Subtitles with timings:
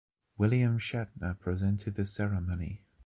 [0.35, 2.87] William Shatner presented the ceremony.